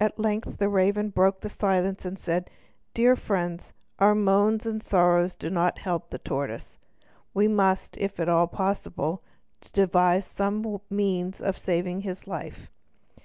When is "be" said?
8.16-8.22